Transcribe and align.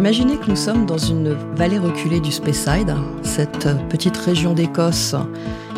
Imaginez 0.00 0.38
que 0.38 0.48
nous 0.48 0.56
sommes 0.56 0.86
dans 0.86 0.96
une 0.96 1.36
vallée 1.56 1.78
reculée 1.78 2.20
du 2.20 2.32
Speyside, 2.32 2.94
cette 3.20 3.68
petite 3.90 4.16
région 4.16 4.54
d'Écosse 4.54 5.14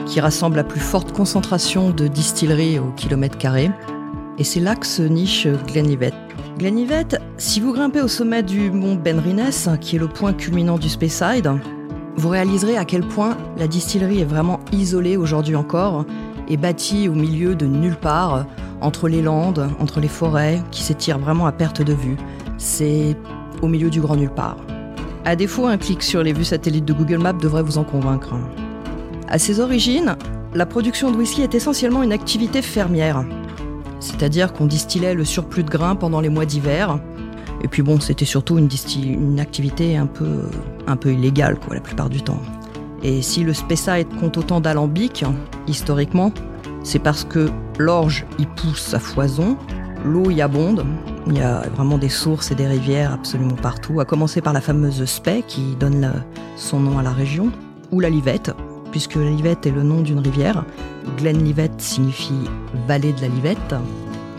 qui 0.06 0.20
rassemble 0.20 0.54
la 0.54 0.62
plus 0.62 0.78
forte 0.78 1.10
concentration 1.10 1.90
de 1.90 2.06
distilleries 2.06 2.78
au 2.78 2.92
kilomètre 2.92 3.36
carré. 3.36 3.72
Et 4.38 4.44
c'est 4.44 4.60
là 4.60 4.76
que 4.76 4.86
se 4.86 5.02
niche 5.02 5.48
Glenlivet. 5.66 6.12
Glenlivet, 6.56 7.18
si 7.36 7.58
vous 7.58 7.72
grimpez 7.72 8.00
au 8.00 8.06
sommet 8.06 8.44
du 8.44 8.70
mont 8.70 8.94
Benrines, 8.94 9.50
qui 9.80 9.96
est 9.96 9.98
le 9.98 10.06
point 10.06 10.32
culminant 10.32 10.78
du 10.78 10.88
Speyside, 10.88 11.50
vous 12.14 12.28
réaliserez 12.28 12.76
à 12.76 12.84
quel 12.84 13.02
point 13.02 13.36
la 13.58 13.66
distillerie 13.66 14.20
est 14.20 14.24
vraiment 14.24 14.60
isolée 14.70 15.16
aujourd'hui 15.16 15.56
encore 15.56 16.04
et 16.46 16.56
bâtie 16.56 17.08
au 17.08 17.14
milieu 17.14 17.56
de 17.56 17.66
nulle 17.66 17.96
part, 17.96 18.46
entre 18.80 19.08
les 19.08 19.20
landes, 19.20 19.68
entre 19.80 19.98
les 19.98 20.06
forêts, 20.06 20.62
qui 20.70 20.84
s'étirent 20.84 21.18
vraiment 21.18 21.48
à 21.48 21.52
perte 21.52 21.82
de 21.82 21.92
vue. 21.92 22.16
Au 23.62 23.68
milieu 23.68 23.88
du 23.88 24.00
grand 24.00 24.16
nulle 24.16 24.30
part. 24.30 24.58
À 25.24 25.36
défaut, 25.36 25.66
un 25.66 25.78
clic 25.78 26.02
sur 26.02 26.22
les 26.22 26.32
vues 26.32 26.44
satellites 26.44 26.84
de 26.84 26.92
Google 26.92 27.18
Maps 27.18 27.32
devrait 27.32 27.62
vous 27.62 27.78
en 27.78 27.84
convaincre. 27.84 28.34
À 29.28 29.38
ses 29.38 29.60
origines, 29.60 30.16
la 30.52 30.66
production 30.66 31.10
de 31.10 31.16
whisky 31.16 31.42
est 31.42 31.54
essentiellement 31.54 32.02
une 32.02 32.12
activité 32.12 32.60
fermière. 32.60 33.24
C'est-à-dire 34.00 34.52
qu'on 34.52 34.66
distillait 34.66 35.14
le 35.14 35.24
surplus 35.24 35.62
de 35.62 35.70
grains 35.70 35.94
pendant 35.94 36.20
les 36.20 36.28
mois 36.28 36.44
d'hiver. 36.44 36.98
Et 37.62 37.68
puis 37.68 37.82
bon, 37.82 38.00
c'était 38.00 38.24
surtout 38.24 38.58
une, 38.58 39.40
activité 39.40 39.96
un 39.96 40.06
peu, 40.06 40.42
un 40.88 40.98
illégale, 41.08 41.58
quoi, 41.58 41.76
la 41.76 41.80
plupart 41.80 42.10
du 42.10 42.20
temps. 42.20 42.42
Et 43.04 43.22
si 43.22 43.44
le 43.44 43.54
Speyside 43.54 44.08
compte 44.20 44.36
autant 44.36 44.60
d'alambics, 44.60 45.24
historiquement, 45.68 46.32
c'est 46.82 46.98
parce 46.98 47.24
que 47.24 47.48
l'orge 47.78 48.26
y 48.38 48.46
pousse 48.46 48.92
à 48.94 48.98
foison, 48.98 49.56
l'eau 50.04 50.30
y 50.30 50.42
abonde, 50.42 50.84
il 51.26 51.38
y 51.38 51.40
a 51.40 51.62
vraiment 51.74 51.98
des 51.98 52.08
sources 52.08 52.50
et 52.50 52.54
des 52.54 52.66
rivières 52.66 53.12
absolument 53.12 53.54
partout, 53.54 54.00
à 54.00 54.04
commencer 54.04 54.40
par 54.40 54.52
la 54.52 54.60
fameuse 54.60 55.04
Spey 55.04 55.42
qui 55.46 55.76
donne 55.78 56.24
son 56.56 56.80
nom 56.80 56.98
à 56.98 57.02
la 57.02 57.12
région, 57.12 57.52
ou 57.90 58.00
la 58.00 58.10
Livette, 58.10 58.52
puisque 58.90 59.16
la 59.16 59.30
Livette 59.30 59.66
est 59.66 59.70
le 59.70 59.82
nom 59.82 60.00
d'une 60.00 60.18
rivière. 60.18 60.64
Glenlivet 61.18 61.70
signifie 61.78 62.48
vallée 62.86 63.12
de 63.12 63.20
la 63.20 63.28
Livette. 63.28 63.74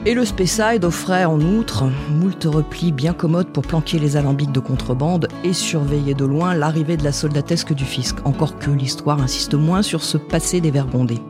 Et 0.05 0.13
le 0.13 0.25
Speyside 0.25 0.83
offrait 0.83 1.23
en 1.23 1.39
outre 1.39 1.85
moult 2.11 2.43
replis 2.43 2.91
bien 2.91 3.13
commodes 3.13 3.47
pour 3.47 3.63
planquer 3.63 3.99
les 3.99 4.17
alambics 4.17 4.51
de 4.51 4.59
contrebande 4.59 5.29
et 5.45 5.53
surveiller 5.53 6.13
de 6.13 6.25
loin 6.25 6.53
l'arrivée 6.53 6.97
de 6.97 7.05
la 7.05 7.13
soldatesque 7.13 7.73
du 7.73 7.85
fisc, 7.85 8.17
encore 8.25 8.57
que 8.59 8.69
l'histoire 8.69 9.21
insiste 9.21 9.53
moins 9.53 9.81
sur 9.81 10.03
ce 10.03 10.17
passé 10.17 10.59
des 10.59 10.71
Vergondés. 10.71 11.21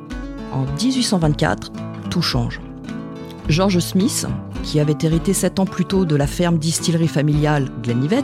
En 0.51 0.65
1824, 0.81 1.71
tout 2.09 2.23
change. 2.23 2.61
George 3.47 3.77
Smith, 3.79 4.25
qui 4.63 4.79
avait 4.79 4.97
hérité 5.03 5.33
sept 5.33 5.59
ans 5.59 5.65
plus 5.65 5.85
tôt 5.85 6.05
de 6.05 6.15
la 6.15 6.25
ferme 6.25 6.57
distillerie 6.57 7.07
familiale 7.07 7.69
Glenlivet, 7.83 8.23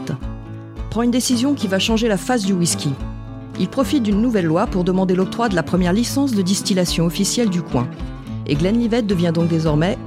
prend 0.90 1.02
une 1.02 1.10
décision 1.12 1.54
qui 1.54 1.68
va 1.68 1.78
changer 1.78 2.08
la 2.08 2.16
face 2.16 2.44
du 2.44 2.52
whisky. 2.52 2.90
Il 3.60 3.68
profite 3.68 4.02
d'une 4.02 4.20
nouvelle 4.20 4.46
loi 4.46 4.66
pour 4.66 4.82
demander 4.82 5.14
l'octroi 5.14 5.48
de 5.48 5.54
la 5.54 5.62
première 5.62 5.92
licence 5.92 6.32
de 6.32 6.42
distillation 6.42 7.04
officielle 7.04 7.50
du 7.50 7.62
coin. 7.62 7.86
Et 8.46 8.54
Glenlivet 8.54 9.02
devient 9.02 9.32
donc 9.32 9.48
désormais 9.48 9.98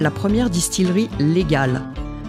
la 0.00 0.10
première 0.10 0.50
distillerie 0.50 1.10
légale. 1.20 1.82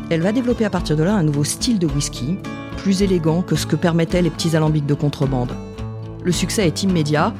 Elle 0.09 0.21
va 0.21 0.31
développer 0.31 0.65
à 0.65 0.69
partir 0.69 0.95
de 0.95 1.03
là 1.03 1.15
un 1.15 1.23
nouveau 1.23 1.43
style 1.43 1.79
de 1.79 1.87
whisky, 1.87 2.37
plus 2.77 3.01
élégant 3.01 3.41
que 3.41 3.55
ce 3.55 3.65
que 3.65 3.75
permettaient 3.75 4.21
les 4.21 4.29
petits 4.29 4.55
alambics 4.55 4.85
de 4.85 4.93
contrebande. 4.93 5.53
Le 6.23 6.31
succès 6.31 6.67
est 6.67 6.83
immédiat 6.83 7.33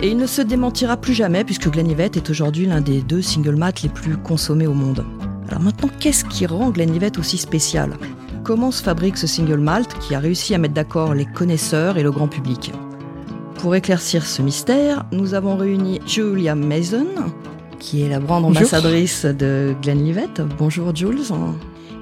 et 0.00 0.08
il 0.08 0.16
ne 0.16 0.26
se 0.26 0.40
démentira 0.40 0.96
plus 0.96 1.14
jamais 1.14 1.44
puisque 1.44 1.68
Glenlivet 1.68 2.12
est 2.14 2.30
aujourd'hui 2.30 2.66
l'un 2.66 2.80
des 2.80 3.02
deux 3.02 3.22
single 3.22 3.56
malt 3.56 3.82
les 3.82 3.88
plus 3.88 4.16
consommés 4.16 4.66
au 4.66 4.74
monde. 4.74 5.04
Alors 5.48 5.62
maintenant, 5.62 5.88
qu'est-ce 5.98 6.26
qui 6.26 6.44
rend 6.44 6.70
Glenlivet 6.70 7.18
aussi 7.18 7.38
spécial? 7.38 7.96
Comment 8.44 8.70
se 8.70 8.82
fabrique 8.82 9.16
ce 9.16 9.26
single 9.26 9.60
malt 9.60 9.88
qui 9.98 10.14
a 10.14 10.18
réussi 10.18 10.54
à 10.54 10.58
mettre 10.58 10.74
d'accord 10.74 11.14
les 11.14 11.24
connaisseurs 11.24 11.96
et 11.96 12.02
le 12.02 12.10
grand 12.10 12.28
public? 12.28 12.72
Pour 13.54 13.74
éclaircir 13.74 14.26
ce 14.26 14.42
mystère, 14.42 15.06
nous 15.10 15.32
avons 15.32 15.56
réuni 15.56 16.00
Julia 16.06 16.54
Mason, 16.54 17.06
qui 17.78 18.02
est 18.02 18.10
la 18.10 18.18
grande 18.18 18.44
ambassadrice 18.44 19.24
de 19.24 19.74
Glenlivet. 19.82 20.28
Bonjour 20.58 20.94
Jules. 20.94 21.22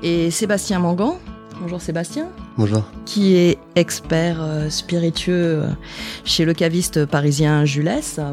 Et 0.02 0.32
Sébastien 0.32 0.80
Mangan. 0.80 1.18
Bonjour 1.60 1.80
Sébastien. 1.80 2.28
Bonjour. 2.58 2.82
Qui 3.06 3.36
est 3.36 3.58
expert 3.76 4.38
euh, 4.40 4.68
spiritueux 4.70 5.62
euh, 5.62 5.68
chez 6.24 6.44
le 6.44 6.52
caviste 6.52 7.06
parisien 7.06 7.64
Jules, 7.64 7.90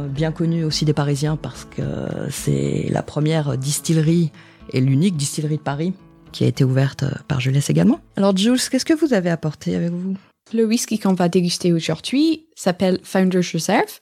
bien 0.09 0.31
connu 0.31 0.63
aussi 0.63 0.85
des 0.85 0.93
Parisiens 0.93 1.37
parce 1.37 1.65
que 1.65 1.83
c'est 2.29 2.87
la 2.89 3.01
première 3.01 3.57
distillerie 3.57 4.31
et 4.71 4.81
l'unique 4.81 5.17
distillerie 5.17 5.57
de 5.57 5.61
Paris 5.61 5.93
qui 6.31 6.43
a 6.43 6.47
été 6.47 6.63
ouverte 6.63 7.03
euh, 7.03 7.11
par 7.27 7.39
Jules 7.39 7.59
également. 7.69 7.99
Alors 8.17 8.35
Jules, 8.35 8.59
qu'est-ce 8.69 8.85
que 8.85 8.93
vous 8.93 9.13
avez 9.13 9.29
apporté 9.29 9.75
avec 9.75 9.91
vous? 9.91 10.15
Le 10.53 10.65
whisky 10.65 10.99
qu'on 10.99 11.13
va 11.13 11.29
déguster 11.29 11.71
aujourd'hui 11.71 12.47
s'appelle 12.55 12.99
Founder's 13.03 13.53
Reserve. 13.53 13.99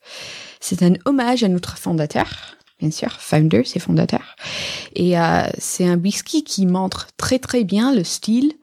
C'est 0.60 0.82
un 0.82 0.94
hommage 1.06 1.44
à 1.44 1.48
notre 1.48 1.78
fondateur. 1.78 2.58
Bien 2.80 2.90
sûr, 2.90 3.12
founder, 3.12 3.62
c'est 3.64 3.80
fondateur. 3.80 4.36
Et 4.96 5.20
euh, 5.20 5.44
c'est 5.60 5.88
un 5.88 5.98
whisky 5.98 6.44
qui 6.44 6.66
montre 6.66 7.08
très 7.16 7.38
très 7.38 7.64
bien 7.64 7.94
le 7.94 8.04
style 8.04 8.54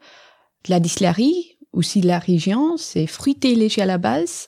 de 0.65 0.71
la 0.71 0.81
distillerie, 0.81 1.57
aussi 1.71 2.01
de 2.01 2.07
la 2.07 2.19
région. 2.19 2.75
C'est 2.75 3.07
fruité 3.07 3.55
léger 3.55 3.81
à 3.81 3.85
la 3.85 3.97
base. 3.97 4.47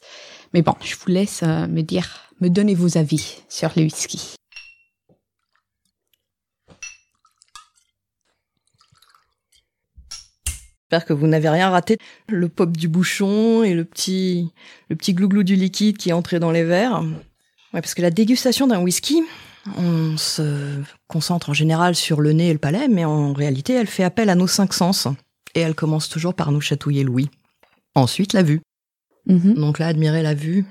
Mais 0.53 0.61
bon, 0.61 0.73
je 0.84 0.95
vous 0.95 1.09
laisse 1.09 1.41
euh, 1.44 1.67
me 1.67 1.84
dire, 1.84 2.29
me 2.41 2.50
donner 2.50 2.75
vos 2.75 2.97
avis 2.97 3.38
sur 3.47 3.72
le 3.78 3.84
whisky. 3.84 4.35
J'espère 10.91 11.07
que 11.07 11.13
vous 11.13 11.28
n'avez 11.28 11.47
rien 11.47 11.69
raté. 11.69 11.97
Le 12.28 12.50
pop 12.50 12.75
du 12.75 12.90
bouchon 12.90 13.63
et 13.63 13.74
le 13.74 13.85
petit, 13.85 14.52
le 14.90 14.97
petit 14.97 15.13
glouglou 15.13 15.44
du 15.44 15.56
liquide 15.56 15.96
qui 15.96 16.09
est 16.09 16.13
entré 16.13 16.38
dans 16.38 16.52
les 16.52 16.66
verres. 16.66 17.02
Ouais, 17.74 17.79
parce 17.79 17.94
que 17.94 18.02
la 18.02 18.12
dégustation 18.12 18.68
d'un 18.68 18.81
whisky, 18.81 19.24
on 19.78 20.18
se 20.18 20.81
concentre 21.07 21.50
en 21.50 21.53
général 21.53 21.96
sur 21.96 22.19
le 22.19 22.34
nez 22.34 22.50
et 22.50 22.52
le 22.52 22.59
palais, 22.59 22.90
mais 22.90 23.06
en 23.06 23.31
réalité, 23.31 23.72
elle 23.72 23.88
fait 23.88 24.03
appel 24.03 24.29
à 24.29 24.35
nos 24.35 24.47
cinq 24.47 24.74
sens. 24.74 25.07
Et 25.56 25.62
elle 25.62 25.75
commence 25.75 26.09
toujours 26.09 26.34
par 26.34 26.52
nous 26.52 26.59
chatouiller 26.59 27.06
l'ouïe. 27.06 27.29
Ensuite, 27.96 28.34
la 28.34 28.44
vue. 28.44 28.59
Mm-hmm. 29.29 29.53
Donc 29.53 29.79
là, 29.79 29.88
admirez 29.88 30.23
la 30.23 30.34
vue, 30.34 30.66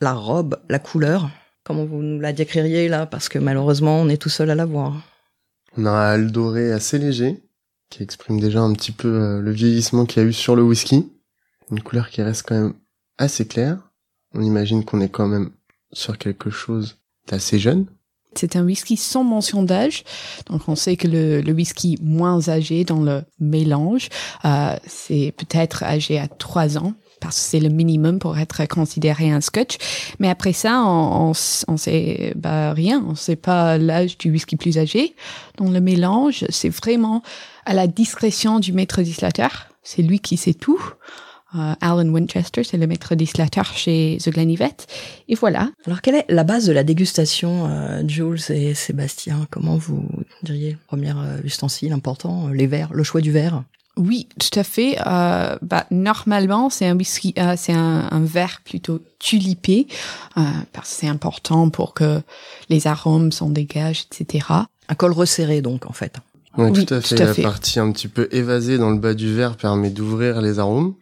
la 0.00 0.14
robe, 0.14 0.62
la 0.70 0.78
couleur. 0.78 1.28
Comment 1.62 1.84
vous 1.84 2.00
nous 2.00 2.20
la 2.20 2.32
décririez 2.32 2.88
là? 2.88 3.04
Parce 3.04 3.28
que 3.28 3.38
malheureusement, 3.38 4.00
on 4.00 4.08
est 4.08 4.16
tout 4.16 4.30
seul 4.30 4.48
à 4.48 4.54
la 4.54 4.64
voir. 4.64 5.02
On 5.76 5.84
a 5.84 5.90
un 5.90 6.12
hal 6.14 6.32
doré 6.32 6.72
assez 6.72 6.98
léger, 6.98 7.42
qui 7.92 8.02
exprime 8.02 8.40
déjà 8.40 8.60
un 8.60 8.72
petit 8.72 8.90
peu 8.90 9.08
euh, 9.08 9.40
le 9.42 9.50
vieillissement 9.50 10.06
qu'il 10.06 10.22
y 10.22 10.24
a 10.24 10.28
eu 10.28 10.32
sur 10.32 10.56
le 10.56 10.62
whisky. 10.62 11.12
Une 11.70 11.82
couleur 11.82 12.08
qui 12.08 12.22
reste 12.22 12.44
quand 12.48 12.54
même 12.54 12.72
assez 13.18 13.46
claire. 13.46 13.76
On 14.34 14.40
imagine 14.40 14.82
qu'on 14.82 15.02
est 15.02 15.10
quand 15.10 15.28
même 15.28 15.50
sur 15.92 16.16
quelque 16.16 16.48
chose 16.48 16.96
d'assez 17.28 17.58
jeune. 17.58 17.84
C'est 18.34 18.56
un 18.56 18.64
whisky 18.64 18.96
sans 18.96 19.24
mention 19.24 19.62
d'âge, 19.62 20.04
donc 20.46 20.66
on 20.66 20.74
sait 20.74 20.96
que 20.96 21.06
le, 21.06 21.42
le, 21.42 21.52
whisky 21.52 21.98
moins 22.00 22.48
âgé 22.48 22.82
dans 22.82 23.02
le 23.02 23.24
mélange, 23.38 24.08
euh, 24.46 24.74
c'est 24.86 25.34
peut-être 25.36 25.82
âgé 25.82 26.18
à 26.18 26.28
trois 26.28 26.78
ans, 26.78 26.94
parce 27.22 27.36
que 27.36 27.42
c'est 27.42 27.60
le 27.60 27.68
minimum 27.68 28.18
pour 28.18 28.36
être 28.38 28.66
considéré 28.66 29.30
un 29.30 29.40
scotch. 29.40 29.78
Mais 30.18 30.28
après 30.28 30.52
ça, 30.52 30.82
on, 30.84 31.32
on, 31.68 31.76
sait 31.76 32.32
bah, 32.36 32.72
rien, 32.72 33.02
on 33.08 33.14
sait 33.14 33.36
pas 33.36 33.78
l'âge 33.78 34.18
du 34.18 34.30
whisky 34.30 34.56
plus 34.56 34.76
âgé. 34.76 35.14
Dans 35.56 35.70
le 35.70 35.80
mélange, 35.80 36.44
c'est 36.50 36.68
vraiment 36.68 37.22
à 37.64 37.74
la 37.74 37.86
discrétion 37.86 38.58
du 38.58 38.72
maître 38.72 39.00
distillateur. 39.02 39.68
C'est 39.82 40.02
lui 40.02 40.18
qui 40.18 40.36
sait 40.36 40.54
tout. 40.54 40.82
Euh, 41.54 41.74
Alan 41.82 42.08
Winchester, 42.08 42.64
c'est 42.64 42.78
le 42.78 42.86
maître 42.86 43.14
distillateur 43.14 43.66
chez 43.66 44.16
The 44.22 44.30
Glenlivet. 44.30 44.76
Et 45.28 45.34
voilà. 45.34 45.70
Alors, 45.86 46.00
quelle 46.00 46.14
est 46.14 46.24
la 46.30 46.44
base 46.44 46.66
de 46.66 46.72
la 46.72 46.82
dégustation, 46.82 47.68
euh, 47.68 48.02
Jules 48.08 48.40
et 48.48 48.74
Sébastien? 48.74 49.46
Comment 49.50 49.76
vous 49.76 50.08
diriez 50.42 50.78
Premier 50.86 51.12
euh, 51.14 51.42
ustensile 51.44 51.92
important, 51.92 52.48
les 52.48 52.66
verres, 52.66 52.94
le 52.94 53.02
choix 53.02 53.20
du 53.20 53.32
verre? 53.32 53.64
Oui, 53.96 54.28
tout 54.38 54.58
à 54.58 54.64
fait. 54.64 54.96
Euh, 55.06 55.56
bah, 55.60 55.86
normalement, 55.90 56.70
c'est 56.70 56.86
un 56.86 56.96
whisky, 56.96 57.34
euh, 57.38 57.54
c'est 57.56 57.74
un, 57.74 58.08
un, 58.10 58.24
verre 58.24 58.62
plutôt 58.64 59.00
tulipé, 59.18 59.86
euh, 60.38 60.42
parce 60.72 60.90
que 60.90 60.96
c'est 61.00 61.08
important 61.08 61.68
pour 61.68 61.92
que 61.92 62.22
les 62.70 62.86
arômes 62.86 63.32
s'en 63.32 63.50
dégagent, 63.50 64.06
etc. 64.10 64.46
Un 64.88 64.94
col 64.94 65.12
resserré, 65.12 65.60
donc, 65.60 65.86
en 65.86 65.92
fait. 65.92 66.16
oui, 66.56 66.72
tout 66.72 66.94
à 66.94 67.00
fait. 67.02 67.16
la 67.16 67.34
partie 67.34 67.80
un 67.80 67.92
petit 67.92 68.08
peu 68.08 68.28
évasée 68.32 68.78
dans 68.78 68.90
le 68.90 68.98
bas 68.98 69.14
du 69.14 69.34
verre 69.34 69.56
permet 69.56 69.90
d'ouvrir 69.90 70.40
les 70.40 70.58
arômes, 70.58 70.94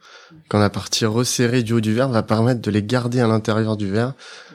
quand 0.49 0.59
la 0.59 0.71
partie 0.71 1.07
resserrée 1.07 1.63
du 1.63 1.75
haut 1.75 1.81
du 1.81 1.95
verre 1.95 2.09
va 2.09 2.25
permettre 2.25 2.61
de 2.61 2.71
les 2.73 2.83
garder 2.83 3.21
à 3.21 3.29
l'intérieur 3.29 3.77
du 3.77 3.89
verre 3.89 4.15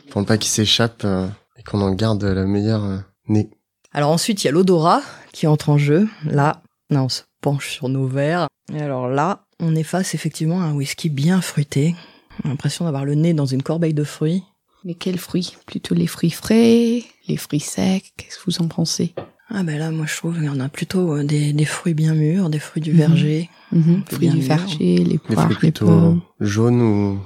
pour 0.09 0.19
ne 0.21 0.25
pas 0.25 0.37
qu'ils 0.37 0.51
s'échappent 0.51 1.05
euh, 1.05 1.27
et 1.57 1.63
qu'on 1.63 1.81
en 1.81 1.91
garde 1.91 2.23
la 2.23 2.45
meilleure 2.45 2.83
euh, 2.83 2.97
nez. 3.29 3.49
Alors 3.93 4.11
ensuite, 4.11 4.43
il 4.43 4.47
y 4.47 4.49
a 4.49 4.51
l'odorat 4.51 5.01
qui 5.31 5.47
entre 5.47 5.69
en 5.69 5.77
jeu. 5.77 6.09
Là, 6.25 6.61
non, 6.89 7.07
penche 7.45 7.69
sur 7.69 7.89
nos 7.89 8.07
verres. 8.07 8.47
Et 8.73 8.81
alors 8.81 9.07
là, 9.07 9.45
on 9.59 9.75
est 9.75 9.83
face 9.83 10.15
effectivement 10.15 10.61
à 10.61 10.65
un 10.65 10.73
whisky 10.73 11.09
bien 11.09 11.41
fruité. 11.41 11.95
On 12.43 12.47
a 12.47 12.49
l'impression 12.49 12.85
d'avoir 12.85 13.05
le 13.05 13.13
nez 13.13 13.33
dans 13.35 13.45
une 13.45 13.61
corbeille 13.61 13.93
de 13.93 14.03
fruits. 14.03 14.41
Mais 14.83 14.95
quels 14.95 15.19
fruits? 15.19 15.55
Plutôt 15.67 15.93
les 15.93 16.07
fruits 16.07 16.31
frais, 16.31 17.03
les 17.27 17.37
fruits 17.37 17.59
secs 17.59 18.11
Qu'est-ce 18.17 18.37
que 18.39 18.43
vous 18.47 18.61
en 18.63 18.67
pensez? 18.67 19.13
Ah 19.49 19.61
ben 19.61 19.77
là, 19.77 19.91
moi 19.91 20.07
je 20.07 20.15
trouve 20.17 20.33
qu'il 20.35 20.45
y 20.45 20.49
en 20.49 20.59
a 20.59 20.69
plutôt 20.69 21.15
euh, 21.17 21.23
des, 21.23 21.53
des 21.53 21.65
fruits 21.65 21.93
bien 21.93 22.15
mûrs, 22.15 22.49
des 22.49 22.57
fruits 22.59 22.81
du 22.81 22.91
Mhm. 22.93 22.97
verger. 22.97 23.49
Mhm. 23.71 24.03
Fruits 24.09 24.29
du 24.29 24.41
verger, 24.41 24.97
les 24.97 25.03
Des 25.03 25.17
poires, 25.19 25.43
fruits 25.43 25.55
les 25.61 25.71
plutôt 25.71 25.85
pommes. 25.85 26.21
jaunes 26.39 26.81
ou 26.81 27.19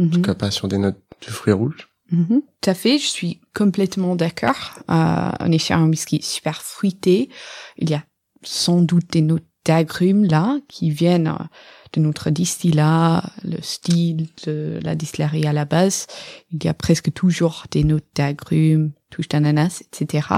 en 0.00 0.08
tout 0.08 0.18
Mhm. 0.18 0.22
cas 0.24 0.34
pas 0.34 0.52
sur 0.52 0.68
des 0.68 0.78
notes 0.78 1.00
de 1.26 1.30
fruits 1.32 1.52
rouges. 1.52 1.88
Tout 2.12 2.70
à 2.70 2.74
fait, 2.74 2.98
je 2.98 3.06
suis 3.08 3.40
complètement 3.56 4.14
d'accord. 4.14 4.78
Euh, 4.88 5.30
on 5.40 5.50
est 5.50 5.58
sur 5.58 5.74
un 5.76 5.88
whisky 5.88 6.22
super 6.22 6.62
fruité. 6.62 7.28
Il 7.76 7.90
y 7.90 7.94
a 7.94 8.04
sans 8.44 8.80
doute 8.82 9.10
des 9.10 9.22
notes 9.22 9.42
d'agrumes 9.64 10.24
là 10.24 10.58
qui 10.68 10.90
viennent 10.90 11.28
euh, 11.28 11.44
de 11.92 12.00
notre 12.00 12.30
distillat, 12.30 13.22
le 13.44 13.60
style 13.62 14.26
de 14.46 14.80
la 14.82 14.94
distillerie 14.94 15.46
à 15.46 15.52
la 15.52 15.64
base. 15.64 16.06
Il 16.50 16.64
y 16.64 16.68
a 16.68 16.74
presque 16.74 17.12
toujours 17.12 17.64
des 17.70 17.84
notes 17.84 18.06
d'agrumes, 18.14 18.92
touche 19.10 19.28
d'ananas, 19.28 19.82
etc. 19.82 20.28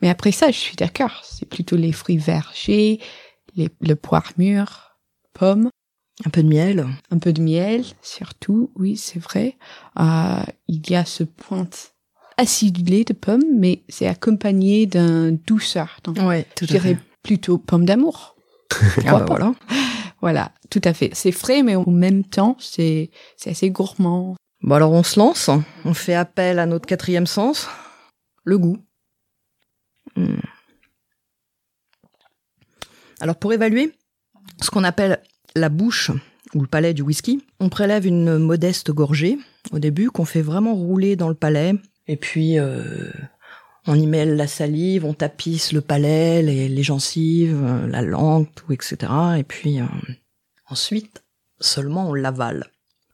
Mais 0.00 0.08
après 0.08 0.32
ça, 0.32 0.50
je 0.50 0.58
suis 0.58 0.76
d'accord. 0.76 1.22
C'est 1.24 1.48
plutôt 1.48 1.76
les 1.76 1.92
fruits 1.92 2.18
vergers, 2.18 3.00
les, 3.56 3.68
le 3.80 3.96
poire 3.96 4.32
mûr, 4.38 4.96
pommes. 5.34 5.70
Un 6.24 6.30
peu 6.30 6.42
de 6.42 6.48
miel. 6.48 6.86
Un 7.10 7.18
peu 7.18 7.32
de 7.32 7.42
miel, 7.42 7.84
surtout, 8.00 8.70
oui, 8.76 8.96
c'est 8.96 9.18
vrai. 9.18 9.56
Euh, 9.98 10.42
il 10.68 10.88
y 10.88 10.94
a 10.94 11.04
ce 11.04 11.24
pointe 11.24 11.92
acidulé 12.36 13.04
de 13.04 13.12
pommes, 13.12 13.42
mais 13.54 13.82
c'est 13.88 14.06
accompagné 14.06 14.86
d'un 14.86 15.32
douceur. 15.32 15.98
Donc, 16.04 16.18
Ouais, 16.18 16.46
tout 16.54 16.64
je 16.66 16.72
dirais 16.72 16.98
plutôt 17.22 17.58
pomme 17.58 17.84
d'amour. 17.84 18.36
Ah 19.06 19.18
bah 19.18 19.24
voilà. 19.26 19.52
Voilà, 20.20 20.52
tout 20.70 20.80
à 20.84 20.94
fait. 20.94 21.10
C'est 21.14 21.32
frais, 21.32 21.62
mais 21.62 21.74
en 21.74 21.90
même 21.90 22.24
temps, 22.24 22.56
c'est 22.60 23.10
c'est 23.36 23.50
assez 23.50 23.70
gourmand. 23.70 24.36
Bon 24.62 24.76
alors 24.76 24.92
on 24.92 25.02
se 25.02 25.18
lance, 25.18 25.50
on 25.84 25.94
fait 25.94 26.14
appel 26.14 26.60
à 26.60 26.66
notre 26.66 26.86
quatrième 26.86 27.26
sens, 27.26 27.68
le 28.44 28.58
goût. 28.58 28.78
Hmm. 30.14 30.36
Alors 33.20 33.36
pour 33.36 33.52
évaluer 33.52 33.92
ce 34.60 34.70
qu'on 34.70 34.84
appelle 34.84 35.20
la 35.56 35.68
bouche 35.68 36.12
ou 36.54 36.60
le 36.60 36.68
palais 36.68 36.94
du 36.94 37.02
whisky, 37.02 37.44
on 37.58 37.68
prélève 37.68 38.06
une 38.06 38.38
modeste 38.38 38.92
gorgée 38.92 39.38
au 39.72 39.80
début 39.80 40.10
qu'on 40.10 40.24
fait 40.24 40.42
vraiment 40.42 40.74
rouler 40.74 41.16
dans 41.16 41.28
le 41.28 41.34
palais 41.34 41.74
et 42.06 42.16
puis 42.16 42.58
euh, 42.58 43.10
on 43.86 43.94
y 43.98 44.06
mêle 44.06 44.36
la 44.36 44.46
salive, 44.46 45.04
on 45.04 45.14
tapisse 45.14 45.72
le 45.72 45.80
palais, 45.80 46.42
les, 46.42 46.68
les 46.68 46.82
gencives, 46.82 47.60
euh, 47.62 47.86
la 47.88 48.02
langue, 48.02 48.46
tout, 48.54 48.72
etc. 48.72 48.96
Et 49.38 49.42
puis 49.44 49.80
euh, 49.80 49.84
ensuite 50.68 51.22
seulement 51.60 52.08
on 52.10 52.14
l'avale. 52.14 52.66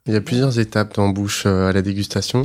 Il 0.07 0.15
y 0.15 0.17
a 0.17 0.21
plusieurs 0.21 0.59
étapes 0.59 0.99
en 0.99 1.09
bouche 1.11 1.45
euh, 1.47 1.69
à 1.69 1.73
la 1.73 1.83
dégustation. 1.83 2.43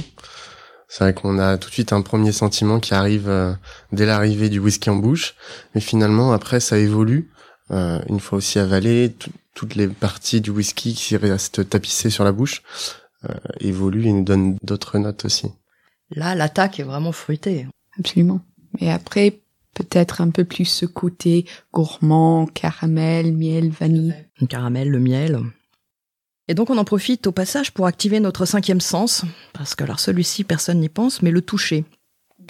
C'est 0.90 1.04
vrai 1.06 1.14
qu'on 1.14 1.40
a 1.40 1.58
tout 1.58 1.70
de 1.70 1.74
suite 1.74 1.94
un 1.94 2.02
premier 2.02 2.32
sentiment 2.32 2.80
qui 2.80 2.94
arrive 2.94 3.58
dès 3.92 4.06
l'arrivée 4.06 4.50
du 4.50 4.60
whisky 4.60 4.92
en 4.92 4.96
bouche, 4.98 5.34
mais 5.74 5.82
finalement 5.82 6.34
après 6.34 6.60
ça 6.60 6.78
évolue. 6.78 7.32
Une 7.72 8.20
fois 8.20 8.38
aussi 8.38 8.60
avalé, 8.60 9.16
tout- 9.18 9.32
toutes 9.56 9.74
les 9.74 9.88
parties 9.88 10.40
du 10.42 10.52
whisky 10.52 10.94
qui 10.94 11.18
restent 11.18 11.68
tapissées 11.68 12.12
sur 12.12 12.24
la 12.24 12.32
bouche 12.32 12.62
évoluent 13.60 14.06
et 14.06 14.14
nous 14.14 14.24
donnent 14.24 14.58
d'autres 14.62 15.00
notes 15.00 15.26
aussi. 15.26 15.48
Là, 16.12 16.36
l'attaque 16.36 16.80
est 16.80 16.84
vraiment 16.84 17.12
fruitée. 17.14 17.66
Absolument. 18.00 18.42
Mais 18.80 18.90
après, 18.90 19.42
peut-être 19.74 20.22
un 20.22 20.30
peu 20.30 20.44
plus 20.46 20.66
ce 20.66 20.86
côté 20.86 21.46
gourmand, 21.72 22.46
caramel, 22.48 23.34
miel, 23.34 23.70
vanille. 23.70 24.16
Le 24.40 24.48
caramel, 24.48 24.90
le 24.90 25.00
miel. 25.00 25.40
Et 26.48 26.54
donc 26.54 26.70
on 26.70 26.78
en 26.78 26.84
profite 26.84 27.26
au 27.28 27.32
passage 27.32 27.72
pour 27.72 27.88
activer 27.88 28.20
notre 28.20 28.46
cinquième 28.46 28.82
sens, 28.82 29.24
parce 29.54 29.76
que 29.76 29.84
alors 29.84 30.00
celui-ci, 30.00 30.44
personne 30.44 30.80
n'y 30.80 30.90
pense, 30.90 31.22
mais 31.22 31.32
le 31.32 31.42
toucher. 31.42 31.86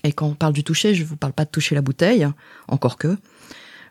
Et 0.04 0.12
quand 0.12 0.28
on 0.28 0.34
parle 0.34 0.54
du 0.54 0.64
toucher, 0.64 0.96
je 0.96 1.04
vous 1.04 1.16
parle 1.16 1.34
pas 1.34 1.46
de 1.46 1.52
toucher 1.52 1.76
la 1.76 1.82
bouteille, 1.82 2.28
encore 2.68 2.98
que. 2.98 3.18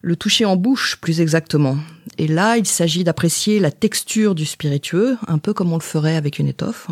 Le 0.01 0.17
toucher 0.17 0.45
en 0.45 0.57
bouche, 0.57 0.97
plus 1.01 1.21
exactement. 1.21 1.79
Et 2.19 2.27
là, 2.27 2.57
il 2.57 2.67
s'agit 2.67 3.05
d'apprécier 3.05 3.61
la 3.61 3.71
texture 3.71 4.35
du 4.35 4.45
spiritueux, 4.45 5.17
un 5.29 5.39
peu 5.39 5.55
comme 5.55 5.73
on 5.73 5.77
le 5.77 5.83
ferait 5.83 6.17
avec 6.17 6.41
une 6.41 6.49
étoffe. 6.49 6.89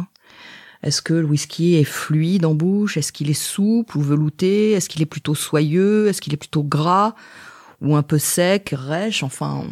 Est-ce 0.82 1.02
que 1.02 1.12
le 1.12 1.26
whisky 1.26 1.74
est 1.74 1.84
fluide 1.84 2.46
en 2.46 2.54
bouche? 2.54 2.96
Est-ce 2.96 3.12
qu'il 3.12 3.30
est 3.30 3.34
souple 3.34 3.98
ou 3.98 4.00
velouté? 4.00 4.72
Est-ce 4.72 4.88
qu'il 4.88 5.02
est 5.02 5.06
plutôt 5.06 5.34
soyeux? 5.34 6.08
Est-ce 6.08 6.20
qu'il 6.20 6.32
est 6.32 6.38
plutôt 6.38 6.62
gras 6.62 7.14
ou 7.82 7.96
un 7.96 8.02
peu 8.02 8.18
sec, 8.18 8.74
rêche? 8.76 9.22
Enfin, 9.22 9.64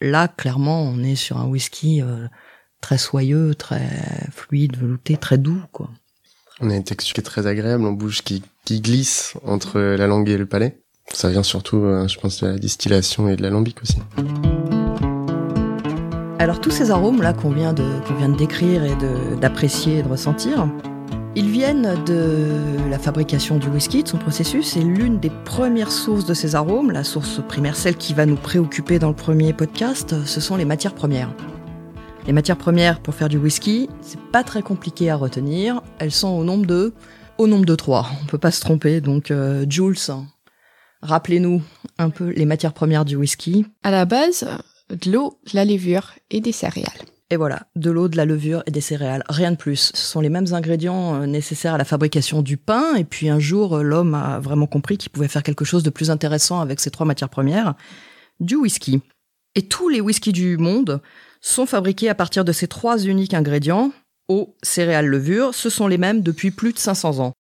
là, 0.00 0.26
clairement, 0.28 0.82
on 0.82 1.02
est 1.02 1.14
sur 1.14 1.38
un 1.38 1.46
whisky 1.46 2.02
euh, 2.02 2.26
très 2.80 2.98
soyeux, 2.98 3.54
très 3.54 3.88
fluide, 4.32 4.76
velouté, 4.76 5.16
très 5.16 5.38
doux, 5.38 5.62
quoi. 5.72 5.90
On 6.60 6.70
a 6.70 6.74
une 6.74 6.84
texture 6.84 7.14
qui 7.14 7.20
est 7.20 7.24
très 7.24 7.46
agréable 7.46 7.84
en 7.86 7.92
bouche, 7.92 8.22
qui, 8.22 8.42
qui 8.64 8.80
glisse 8.80 9.34
entre 9.44 9.78
la 9.78 10.08
langue 10.08 10.28
et 10.28 10.36
le 10.36 10.46
palais. 10.46 10.80
Ça 11.12 11.30
vient 11.30 11.44
surtout, 11.44 11.78
euh, 11.84 12.08
je 12.08 12.18
pense, 12.18 12.42
de 12.42 12.48
la 12.48 12.58
distillation 12.58 13.28
et 13.28 13.36
de 13.36 13.42
l'alambic 13.42 13.80
aussi. 13.82 13.98
Alors 16.40 16.60
tous 16.60 16.70
ces 16.70 16.92
arômes 16.92 17.20
là 17.20 17.32
qu'on 17.32 17.50
vient 17.50 17.72
de 17.72 18.36
décrire 18.36 18.84
et 18.84 18.94
d'apprécier 19.40 19.98
et 19.98 20.02
de 20.02 20.08
ressentir, 20.08 20.68
ils 21.34 21.50
viennent 21.50 21.96
de 22.04 22.88
la 22.88 22.98
fabrication 23.00 23.58
du 23.58 23.66
whisky, 23.66 24.04
de 24.04 24.08
son 24.08 24.18
processus, 24.18 24.76
et 24.76 24.82
l'une 24.82 25.18
des 25.18 25.30
premières 25.44 25.90
sources 25.90 26.26
de 26.26 26.34
ces 26.34 26.54
arômes, 26.54 26.92
la 26.92 27.02
source 27.02 27.40
primaire, 27.46 27.74
celle 27.74 27.96
qui 27.96 28.14
va 28.14 28.24
nous 28.24 28.36
préoccuper 28.36 29.00
dans 29.00 29.08
le 29.08 29.16
premier 29.16 29.52
podcast, 29.52 30.14
ce 30.24 30.40
sont 30.40 30.54
les 30.56 30.64
matières 30.64 30.94
premières. 30.94 31.30
Les 32.28 32.32
matières 32.32 32.56
premières 32.56 33.00
pour 33.00 33.16
faire 33.16 33.28
du 33.28 33.38
whisky, 33.38 33.88
c'est 34.00 34.20
pas 34.32 34.44
très 34.44 34.62
compliqué 34.62 35.10
à 35.10 35.16
retenir. 35.16 35.82
Elles 35.98 36.12
sont 36.12 36.28
au 36.28 36.44
nombre 36.44 36.66
de, 36.66 36.92
au 37.38 37.48
nombre 37.48 37.64
de 37.64 37.74
trois. 37.74 38.06
On 38.22 38.26
peut 38.26 38.38
pas 38.38 38.50
se 38.52 38.60
tromper. 38.60 39.00
Donc 39.00 39.30
euh, 39.30 39.66
Jules, 39.68 39.96
rappelez-nous 41.02 41.62
un 41.98 42.10
peu 42.10 42.28
les 42.30 42.44
matières 42.46 42.74
premières 42.74 43.04
du 43.04 43.16
whisky. 43.16 43.66
À 43.82 43.90
la 43.90 44.04
base, 44.04 44.46
de 44.90 45.10
l'eau, 45.10 45.38
de 45.50 45.56
la 45.56 45.64
levure 45.64 46.12
et 46.30 46.40
des 46.40 46.52
céréales. 46.52 47.04
Et 47.30 47.36
voilà, 47.36 47.66
de 47.76 47.90
l'eau, 47.90 48.08
de 48.08 48.16
la 48.16 48.24
levure 48.24 48.62
et 48.66 48.70
des 48.70 48.80
céréales, 48.80 49.22
rien 49.28 49.50
de 49.50 49.56
plus. 49.56 49.92
Ce 49.94 50.06
sont 50.06 50.20
les 50.20 50.30
mêmes 50.30 50.54
ingrédients 50.54 51.14
euh, 51.16 51.26
nécessaires 51.26 51.74
à 51.74 51.78
la 51.78 51.84
fabrication 51.84 52.40
du 52.40 52.56
pain. 52.56 52.94
Et 52.94 53.04
puis 53.04 53.28
un 53.28 53.38
jour, 53.38 53.76
euh, 53.76 53.82
l'homme 53.82 54.14
a 54.14 54.40
vraiment 54.40 54.66
compris 54.66 54.96
qu'il 54.96 55.10
pouvait 55.10 55.28
faire 55.28 55.42
quelque 55.42 55.66
chose 55.66 55.82
de 55.82 55.90
plus 55.90 56.10
intéressant 56.10 56.60
avec 56.60 56.80
ces 56.80 56.90
trois 56.90 57.04
matières 57.04 57.28
premières, 57.28 57.74
du 58.40 58.56
whisky. 58.56 59.02
Et 59.54 59.62
tous 59.62 59.90
les 59.90 60.00
whiskies 60.00 60.32
du 60.32 60.56
monde 60.56 61.02
sont 61.42 61.66
fabriqués 61.66 62.08
à 62.08 62.14
partir 62.14 62.46
de 62.46 62.52
ces 62.52 62.66
trois 62.66 62.98
uniques 62.98 63.34
ingrédients, 63.34 63.92
eau, 64.28 64.56
céréales, 64.62 65.06
levure. 65.06 65.54
Ce 65.54 65.68
sont 65.68 65.86
les 65.86 65.98
mêmes 65.98 66.22
depuis 66.22 66.50
plus 66.50 66.72
de 66.72 66.78
500 66.78 67.20
ans. 67.20 67.32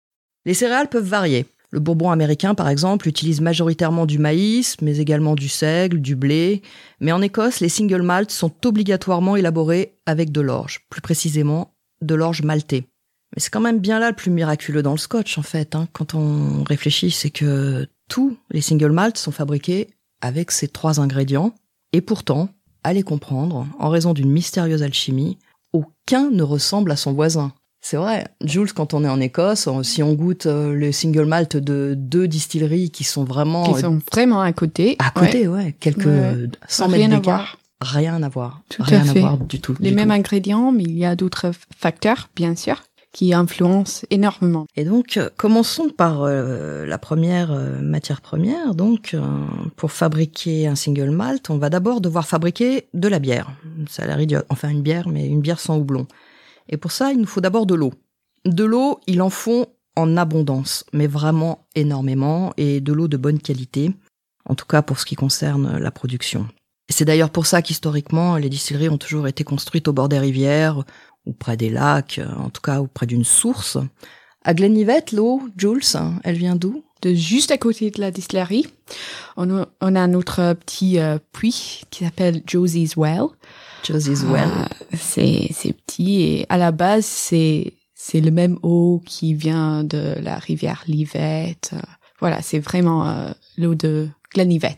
Les 0.45 0.53
céréales 0.53 0.89
peuvent 0.89 1.07
varier. 1.07 1.45
Le 1.71 1.79
bourbon 1.79 2.11
américain, 2.11 2.55
par 2.55 2.69
exemple, 2.69 3.07
utilise 3.09 3.41
majoritairement 3.41 4.05
du 4.05 4.19
maïs, 4.19 4.77
mais 4.81 4.97
également 4.99 5.35
du 5.35 5.49
seigle, 5.49 6.01
du 6.01 6.15
blé. 6.15 6.61
Mais 7.01 7.11
en 7.11 7.21
Écosse, 7.21 7.59
les 7.59 7.69
single 7.69 8.03
malts 8.03 8.31
sont 8.31 8.53
obligatoirement 8.65 9.35
élaborés 9.35 9.97
avec 10.05 10.31
de 10.31 10.39
l'orge, 10.39 10.85
plus 10.89 11.01
précisément 11.01 11.73
de 12.01 12.15
l'orge 12.15 12.41
maltée. 12.41 12.87
Mais 13.35 13.41
c'est 13.41 13.49
quand 13.49 13.59
même 13.59 13.79
bien 13.79 13.99
là 13.99 14.09
le 14.09 14.15
plus 14.15 14.31
miraculeux 14.31 14.81
dans 14.81 14.93
le 14.93 14.97
scotch, 14.97 15.37
en 15.37 15.41
fait. 15.41 15.75
hein. 15.75 15.89
Quand 15.91 16.13
on 16.13 16.63
réfléchit, 16.63 17.11
c'est 17.11 17.31
que 17.31 17.87
tous 18.07 18.37
les 18.51 18.61
single 18.61 18.93
malts 18.93 19.17
sont 19.17 19.31
fabriqués 19.31 19.89
avec 20.21 20.51
ces 20.51 20.69
trois 20.69 21.01
ingrédients. 21.01 21.53
Et 21.91 21.99
pourtant, 21.99 22.49
à 22.83 22.93
les 22.93 23.03
comprendre, 23.03 23.67
en 23.79 23.89
raison 23.89 24.13
d'une 24.13 24.31
mystérieuse 24.31 24.83
alchimie, 24.83 25.37
aucun 25.73 26.29
ne 26.29 26.43
ressemble 26.43 26.91
à 26.91 26.95
son 26.95 27.11
voisin. 27.11 27.51
C'est 27.81 27.97
vrai, 27.97 28.27
Jules, 28.43 28.73
quand 28.73 28.93
on 28.93 29.03
est 29.05 29.09
en 29.09 29.19
Écosse, 29.21 29.69
si 29.83 30.03
on 30.03 30.13
goûte 30.13 30.45
euh, 30.45 30.73
le 30.73 30.91
single 30.91 31.25
malt 31.25 31.55
de 31.55 31.93
deux 31.95 32.27
distilleries 32.27 32.89
qui 32.89 33.03
sont 33.05 33.23
vraiment 33.23 33.63
Qui 33.63 33.75
euh, 33.75 33.81
sont 33.81 33.99
vraiment 34.11 34.41
à 34.41 34.51
côté. 34.51 34.97
à 34.99 35.11
côté, 35.11 35.47
ouais, 35.47 35.75
quelques 35.79 36.05
Ouais. 36.05 36.49
100 36.67 36.87
Rien 36.87 36.97
mètres 36.97 37.13
à 37.13 37.19
d'écart, 37.19 37.37
voir. 37.37 37.57
rien 37.93 38.23
à 38.23 38.29
voir, 38.29 38.61
Tout 38.69 38.81
à 38.81 38.85
rien 38.85 39.01
à 39.01 39.13
fait. 39.13 39.19
voir 39.21 39.37
du 39.37 39.61
tout. 39.61 39.75
Les 39.79 39.89
du 39.91 39.95
mêmes 39.95 40.09
tout. 40.09 40.15
ingrédients, 40.15 40.71
mais 40.71 40.83
il 40.83 40.97
y 40.97 41.05
a 41.05 41.15
d'autres 41.15 41.51
facteurs, 41.77 42.29
bien 42.35 42.55
sûr, 42.55 42.83
qui 43.13 43.33
influencent 43.33 44.05
énormément. 44.09 44.65
Et 44.75 44.83
donc, 44.83 45.15
euh, 45.15 45.29
commençons 45.37 45.87
par 45.95 46.23
euh, 46.23 46.85
la 46.85 46.97
première 46.97 47.51
euh, 47.53 47.79
matière 47.79 48.19
première. 48.21 48.75
Donc, 48.75 49.11
euh, 49.13 49.21
pour 49.77 49.91
fabriquer 49.93 50.67
un 50.67 50.75
single 50.75 51.11
malt, 51.11 51.49
on 51.49 51.57
va 51.57 51.69
d'abord 51.69 52.01
devoir 52.01 52.27
fabriquer 52.27 52.87
de 52.93 53.07
la 53.07 53.19
bière. 53.19 53.49
Ça 53.89 54.03
a 54.03 54.07
l'air 54.07 54.19
idiot. 54.19 54.39
Enfin, 54.49 54.69
une 54.69 54.81
bière, 54.81 55.07
mais 55.07 55.25
une 55.25 55.39
bière 55.41 55.59
sans 55.59 55.77
houblon. 55.77 56.05
Et 56.69 56.77
pour 56.77 56.91
ça, 56.91 57.11
il 57.11 57.19
nous 57.19 57.27
faut 57.27 57.41
d'abord 57.41 57.65
de 57.65 57.75
l'eau. 57.75 57.93
De 58.45 58.63
l'eau, 58.63 58.99
il 59.07 59.21
en 59.21 59.29
faut 59.29 59.67
en 59.95 60.15
abondance, 60.15 60.85
mais 60.93 61.07
vraiment 61.07 61.67
énormément, 61.75 62.53
et 62.57 62.81
de 62.81 62.93
l'eau 62.93 63.07
de 63.07 63.17
bonne 63.17 63.39
qualité, 63.39 63.91
en 64.45 64.55
tout 64.55 64.65
cas 64.65 64.81
pour 64.81 64.99
ce 64.99 65.05
qui 65.05 65.15
concerne 65.15 65.77
la 65.77 65.91
production. 65.91 66.47
C'est 66.89 67.05
d'ailleurs 67.05 67.31
pour 67.31 67.47
ça 67.47 67.61
qu'historiquement, 67.61 68.37
les 68.37 68.49
distilleries 68.49 68.89
ont 68.89 68.97
toujours 68.97 69.27
été 69.27 69.43
construites 69.43 69.87
au 69.87 69.93
bord 69.93 70.07
des 70.07 70.19
rivières, 70.19 70.83
ou 71.25 71.33
près 71.33 71.57
des 71.57 71.69
lacs, 71.69 72.21
en 72.37 72.49
tout 72.49 72.61
cas, 72.61 72.79
ou 72.79 72.87
près 72.87 73.05
d'une 73.05 73.25
source. 73.25 73.77
À 74.47 74.53
Glenlivet, 74.53 75.03
l'eau, 75.11 75.41
Jules, 75.57 75.83
elle 76.23 76.37
vient 76.37 76.55
d'où? 76.55 76.81
De 77.01 77.13
juste 77.13 77.51
à 77.51 77.57
côté 77.57 77.91
de 77.91 77.99
la 77.99 78.11
distillerie, 78.11 78.65
on 79.35 79.53
a, 79.53 79.67
on 79.81 79.93
a 79.93 80.07
notre 80.07 80.53
petit 80.53 80.99
euh, 80.99 81.17
puits 81.33 81.81
qui 81.91 82.05
s'appelle 82.05 82.41
Josie's 82.47 82.95
Well. 82.95 83.25
Josie's 83.83 84.23
Well. 84.23 84.47
Ah, 84.49 84.69
c'est 84.93 85.49
c'est 85.51 85.73
petit 85.73 86.21
et 86.21 86.45
à 86.47 86.57
la 86.57 86.71
base 86.71 87.05
c'est 87.05 87.73
c'est 87.93 88.21
le 88.21 88.31
même 88.31 88.57
eau 88.63 89.03
qui 89.05 89.33
vient 89.33 89.83
de 89.83 90.15
la 90.21 90.37
rivière 90.37 90.81
Livette. 90.87 91.75
Voilà, 92.21 92.41
c'est 92.41 92.59
vraiment 92.59 93.05
euh, 93.05 93.31
l'eau 93.57 93.75
de 93.75 94.07
Glenlivet. 94.33 94.77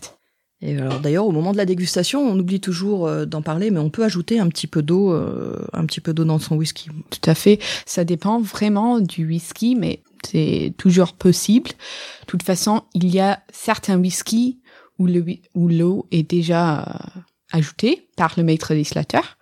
Et 0.61 0.77
alors 0.77 0.99
d'ailleurs, 0.99 1.25
au 1.25 1.31
moment 1.31 1.53
de 1.53 1.57
la 1.57 1.65
dégustation, 1.65 2.21
on 2.21 2.37
oublie 2.37 2.59
toujours 2.59 3.07
euh, 3.07 3.25
d'en 3.25 3.41
parler, 3.41 3.71
mais 3.71 3.79
on 3.79 3.89
peut 3.89 4.03
ajouter 4.03 4.39
un 4.39 4.49
petit 4.49 4.67
peu 4.67 4.81
d'eau, 4.81 5.13
euh, 5.13 5.55
un 5.71 5.85
petit 5.85 6.01
peu 6.01 6.13
d'eau 6.13 6.25
dans 6.25 6.39
son 6.39 6.57
whisky. 6.57 6.89
Tout 7.09 7.29
à 7.29 7.35
fait. 7.35 7.59
Ça 7.85 8.03
dépend 8.03 8.41
vraiment 8.41 8.99
du 8.99 9.25
whisky, 9.25 9.75
mais 9.75 10.01
c'est 10.25 10.73
toujours 10.77 11.13
possible. 11.13 11.69
De 11.69 12.25
toute 12.27 12.43
façon, 12.43 12.83
il 12.93 13.07
y 13.07 13.19
a 13.19 13.39
certains 13.51 13.97
whiskies 13.97 14.59
où 14.97 15.07
le 15.07 15.23
l'eau 15.55 16.07
est 16.11 16.29
déjà 16.29 16.81
euh, 16.81 17.19
ajoutée 17.53 18.09
par 18.17 18.33
le 18.35 18.43
maître 18.43 18.73
législateur, 18.73 19.37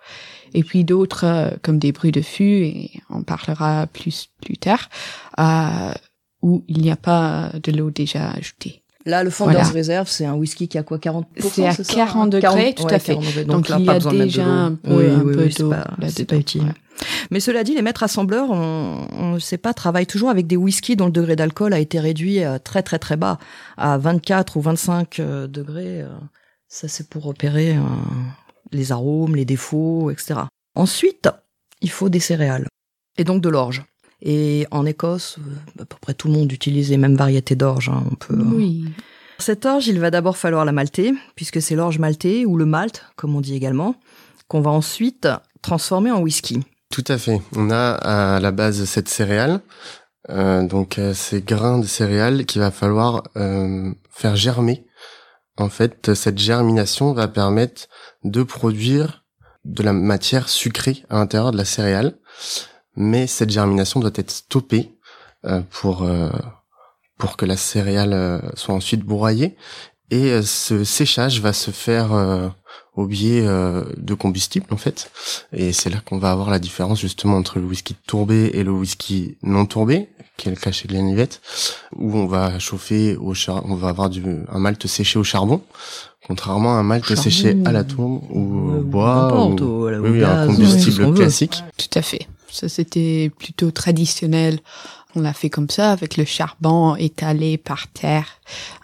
et 0.54 0.62
puis 0.62 0.84
d'autres 0.84 1.58
comme 1.62 1.80
des 1.80 1.90
bruits 1.90 2.12
de 2.12 2.22
fût, 2.22 2.62
et 2.62 3.02
on 3.10 3.22
parlera 3.22 3.88
plus 3.88 4.30
plus 4.40 4.56
tard, 4.56 4.88
où 6.40 6.64
il 6.68 6.80
n'y 6.80 6.92
a 6.92 6.96
pas 6.96 7.52
de 7.60 7.72
l'eau 7.72 7.90
déjà 7.90 8.30
ajoutée. 8.30 8.82
Là, 9.08 9.24
le 9.24 9.30
Founders 9.30 9.62
Voilà. 9.64 9.70
Reserve, 9.78 10.08
c'est 10.08 10.26
un 10.26 10.34
whisky 10.34 10.68
qui 10.68 10.76
a 10.76 10.82
quoi 10.82 10.98
40 10.98 11.26
C'est 11.38 11.66
à 11.66 11.72
ça 11.72 11.82
40 11.82 12.28
degrés, 12.30 12.74
tout 12.74 12.86
à 12.88 12.98
fait. 12.98 13.14
Donc, 13.14 13.46
Donc, 13.46 13.68
là, 13.70 13.76
il 13.78 13.86
y 13.86 13.90
a 13.90 13.98
déjà 13.98 14.44
un 14.44 14.74
peu, 14.74 14.94
Oui, 14.94 15.06
un 15.10 15.20
oui, 15.20 15.34
peu 15.34 15.44
oui, 15.44 15.52
c'est 15.52 15.62
d'eau 15.62 15.70
pas, 15.70 15.86
c'est 16.08 16.24
pas 16.26 16.36
utile. 16.36 16.64
Ouais. 16.64 16.72
Mais 17.30 17.40
cela 17.40 17.64
dit, 17.64 17.74
les 17.74 17.80
maîtres 17.80 18.02
assembleurs, 18.02 18.50
on, 18.50 19.32
ne 19.34 19.38
sait 19.38 19.56
pas, 19.56 19.72
travaillent 19.72 20.06
toujours 20.06 20.28
avec 20.28 20.46
des 20.46 20.56
whiskies 20.56 20.94
dont 20.96 21.06
le 21.06 21.12
degré 21.12 21.36
d'alcool 21.36 21.72
a 21.72 21.78
été 21.78 21.98
réduit 22.00 22.44
euh, 22.44 22.58
très 22.58 22.82
très 22.82 22.98
très 22.98 23.16
bas, 23.16 23.38
à 23.78 23.96
24 23.96 24.56
ou 24.56 24.60
25 24.60 25.20
euh, 25.20 25.46
degrés. 25.46 26.02
euh, 26.02 26.08
Ça, 26.68 26.86
c'est 26.88 27.08
pour 27.08 27.22
repérer 27.24 27.76
euh, 27.76 27.80
les 28.72 28.92
arômes, 28.92 29.36
les 29.36 29.44
défauts, 29.46 30.10
etc. 30.10 30.40
Ensuite, 30.74 31.30
il 31.80 31.90
faut 31.90 32.10
des 32.10 32.20
céréales 32.20 32.66
et 33.16 33.24
donc 33.24 33.40
de 33.42 33.48
l'orge. 33.48 33.84
Et 34.20 34.66
en 34.70 34.84
Écosse, 34.84 35.38
euh, 35.38 35.82
à 35.82 35.84
peu 35.84 35.96
près 36.00 36.14
tout 36.14 36.28
le 36.28 36.34
monde 36.34 36.50
utilise 36.52 36.90
les 36.90 36.96
mêmes 36.96 37.16
variétés 37.16 37.54
d'orge. 37.54 37.88
hein, 37.88 38.02
on 38.10 38.14
peut. 38.14 38.36
Oui. 38.36 38.84
Cette 39.38 39.66
orge, 39.66 39.86
il 39.86 40.00
va 40.00 40.10
d'abord 40.10 40.36
falloir 40.36 40.64
la 40.64 40.72
malter, 40.72 41.14
puisque 41.36 41.62
c'est 41.62 41.76
l'orge 41.76 42.00
maltée 42.00 42.44
ou 42.44 42.56
le 42.56 42.66
malt, 42.66 43.04
comme 43.14 43.36
on 43.36 43.40
dit 43.40 43.54
également, 43.54 43.94
qu'on 44.48 44.60
va 44.60 44.70
ensuite 44.70 45.28
transformer 45.62 46.10
en 46.10 46.20
whisky. 46.20 46.60
Tout 46.90 47.04
à 47.06 47.18
fait. 47.18 47.40
On 47.54 47.70
a 47.70 47.92
à 47.92 48.40
la 48.40 48.50
base 48.50 48.84
cette 48.84 49.08
céréale, 49.08 49.60
euh, 50.30 50.66
donc 50.66 50.98
euh, 50.98 51.14
ces 51.14 51.40
grains 51.40 51.78
de 51.78 51.86
céréales 51.86 52.46
qu'il 52.46 52.60
va 52.60 52.70
falloir 52.70 53.22
euh, 53.36 53.92
faire 54.10 54.34
germer. 54.34 54.86
En 55.56 55.68
fait, 55.68 56.14
cette 56.14 56.38
germination 56.38 57.12
va 57.12 57.28
permettre 57.28 57.88
de 58.24 58.42
produire 58.42 59.24
de 59.64 59.82
la 59.82 59.92
matière 59.92 60.48
sucrée 60.48 61.04
à 61.10 61.16
l'intérieur 61.16 61.52
de 61.52 61.56
la 61.56 61.64
céréale, 61.64 62.16
mais 62.98 63.26
cette 63.26 63.50
germination 63.50 64.00
doit 64.00 64.10
être 64.16 64.30
stoppée 64.30 64.90
euh, 65.46 65.60
pour 65.70 66.02
euh, 66.02 66.28
pour 67.18 67.36
que 67.36 67.46
la 67.46 67.56
céréale 67.56 68.12
euh, 68.12 68.40
soit 68.54 68.74
ensuite 68.74 69.02
broyée. 69.04 69.56
Et 70.10 70.30
euh, 70.32 70.42
ce 70.42 70.84
séchage 70.84 71.40
va 71.40 71.52
se 71.52 71.70
faire 71.70 72.12
euh, 72.14 72.48
au 72.94 73.06
biais 73.06 73.44
euh, 73.46 73.84
de 73.96 74.14
combustible 74.14 74.66
en 74.70 74.76
fait. 74.76 75.10
Et 75.52 75.72
c'est 75.72 75.90
là 75.90 75.98
qu'on 76.04 76.18
va 76.18 76.30
avoir 76.32 76.50
la 76.50 76.58
différence 76.58 77.00
justement 77.00 77.36
entre 77.36 77.58
le 77.58 77.66
whisky 77.66 77.94
tourbé 78.06 78.50
et 78.54 78.64
le 78.64 78.70
whisky 78.72 79.36
non 79.42 79.66
tourbé, 79.66 80.08
qui 80.38 80.48
est 80.48 80.52
le 80.52 80.56
cas 80.56 80.72
chez 80.72 80.88
Glenlivet, 80.88 81.28
où 81.94 82.16
on 82.16 82.26
va 82.26 82.58
chauffer 82.58 83.16
au 83.16 83.34
char 83.34 83.62
on 83.66 83.74
va 83.76 83.88
avoir 83.90 84.08
du, 84.10 84.22
un 84.50 84.58
malt 84.58 84.86
séché 84.86 85.18
au 85.18 85.24
charbon, 85.24 85.60
contrairement 86.26 86.74
à 86.76 86.78
un 86.78 86.82
malt 86.84 87.04
Charbon. 87.04 87.22
séché 87.22 87.56
à 87.66 87.72
la 87.72 87.84
tourbe 87.84 88.22
ou 88.30 88.70
au 88.78 88.80
bois, 88.82 89.14
n'importe, 89.30 89.60
ou, 89.60 89.64
au- 89.64 89.88
au 89.90 90.00
oui, 90.00 90.10
oui, 90.10 90.20
gaz, 90.20 90.38
un 90.38 90.46
combustible 90.46 91.12
classique. 91.14 91.62
Tout 91.76 91.98
à 91.98 92.02
fait. 92.02 92.26
Ça, 92.50 92.68
c'était 92.68 93.30
plutôt 93.38 93.70
traditionnel. 93.70 94.58
On 95.14 95.20
l'a 95.20 95.32
fait 95.32 95.50
comme 95.50 95.68
ça, 95.70 95.92
avec 95.92 96.16
le 96.16 96.24
charbon 96.24 96.94
étalé 96.96 97.56
par 97.58 97.88
terre, 97.88 98.26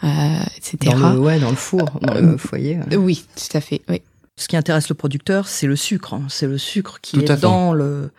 euh, 0.03 0.09
etc. 0.57 0.95
Dans 0.99 1.13
le, 1.13 1.19
ouais, 1.19 1.39
dans 1.39 1.51
le 1.51 1.57
four, 1.57 1.85
dans 2.01 2.15
le 2.15 2.37
foyer. 2.37 2.79
Euh, 2.93 2.97
Oui, 2.97 3.25
tout 3.37 3.57
à 3.57 3.61
fait. 3.61 3.83
Oui. 3.89 4.01
Ce 4.37 4.49
qui 4.49 4.57
intéresse 4.57 4.89
le 4.89 4.95
producteur, 4.95 5.47
c'est 5.47 5.67
le 5.67 5.77
sucre. 5.77 6.15
hein. 6.15 6.23
C'est 6.29 6.47
le 6.47 6.59
sucre 6.59 6.99
qui 7.01 7.13
Tout 7.19 7.23
est 7.23 7.27
fait. 7.27 7.37
dans 7.41 7.73
le 7.73 8.11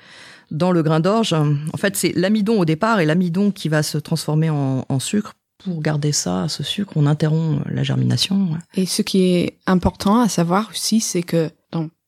dans 0.51 0.71
le 0.71 0.83
grain 0.83 0.99
d'orge. 0.99 1.33
En 1.33 1.77
fait, 1.77 1.97
c'est 1.97 2.13
l'amidon 2.15 2.59
au 2.59 2.65
départ 2.65 2.99
et 2.99 3.05
l'amidon 3.05 3.51
qui 3.51 3.67
va 3.67 3.81
se 3.83 3.97
transformer 3.97 4.49
en, 4.51 4.85
en 4.87 4.99
sucre. 4.99 5.33
Pour 5.63 5.81
garder 5.81 6.11
ça, 6.11 6.47
ce 6.47 6.61
sucre, 6.61 6.93
on 6.95 7.07
interrompt 7.07 7.63
la 7.69 7.81
germination. 7.83 8.35
ouais. 8.51 8.59
Et 8.81 8.85
ce 8.85 9.01
qui 9.01 9.23
est 9.23 9.57
important 9.65 10.19
à 10.21 10.29
savoir 10.29 10.69
aussi, 10.69 11.01
c'est 11.01 11.23
que 11.23 11.49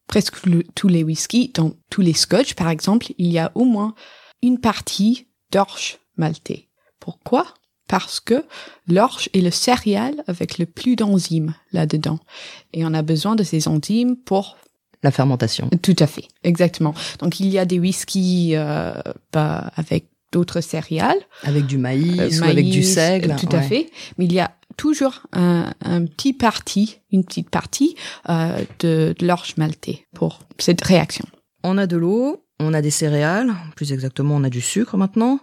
presque 0.08 0.46
le- 0.46 0.64
tous 0.76 0.88
les 0.88 1.04
whiskies, 1.04 1.52
dans 1.54 1.74
tous 1.90 2.02
les 2.02 2.14
scotch, 2.14 2.54
par 2.54 2.70
exemple, 2.70 3.08
il 3.18 3.28
y 3.32 3.40
a 3.40 3.52
au 3.56 3.66
moins 3.66 3.94
une 4.42 4.60
partie 4.60 5.28
d'orge 5.52 5.98
maltais. 6.18 6.68
Pourquoi? 7.00 7.46
Parce 7.88 8.20
que 8.20 8.44
l'orge 8.88 9.30
est 9.34 9.40
le 9.42 9.52
céréal 9.52 10.24
avec 10.28 10.58
le 10.58 10.66
plus 10.66 10.96
d'enzymes 10.98 11.54
là-dedans. 11.72 12.20
Et 12.74 12.86
on 12.86 12.94
a 12.94 13.02
besoin 13.02 13.36
de 13.36 13.44
ces 13.44 13.68
enzymes 13.70 14.18
pour 14.18 14.58
La 15.04 15.12
fermentation. 15.12 15.70
Tout 15.82 15.96
à 16.00 16.08
fait, 16.08 16.28
exactement. 16.44 16.94
Donc 17.20 17.40
il 17.40 17.48
y 17.48 17.58
a 17.60 17.66
des 17.66 17.80
whiskies 17.80 18.56
euh, 18.56 18.94
bah, 19.32 19.72
avec 19.76 20.08
d'autres 20.34 20.60
céréales, 20.60 21.20
Avec 21.44 21.66
du 21.66 21.78
maïs, 21.78 22.40
euh, 22.42 22.42
ou 22.42 22.50
avec 22.50 22.70
du 22.70 22.84
seigle. 22.84 23.36
tout 23.38 23.48
à 23.56 23.62
fait. 23.62 23.90
Mais 24.18 24.26
il 24.26 24.34
y 24.34 24.40
a 24.42 24.52
toujours 24.78 25.24
un, 25.34 25.74
un 25.82 26.06
petit 26.06 26.34
parti, 26.34 27.00
une 27.12 27.24
petite 27.26 27.50
partie 27.50 27.96
euh, 28.30 28.60
de, 28.80 29.14
de 29.18 29.28
l'orge 29.28 29.56
maltais 29.58 30.06
pour 30.16 30.40
cette 30.60 30.82
réaction. 30.82 31.26
On 31.64 31.78
a 31.78 31.88
de 31.88 31.98
l'eau, 31.98 32.46
on 32.60 32.74
a 32.74 32.82
des 32.82 32.92
céréales, 32.92 33.54
plus 33.76 33.92
exactement, 33.92 34.36
on 34.36 34.44
a 34.44 34.50
du 34.50 34.62
sucre 34.62 34.96
maintenant. 34.98 35.40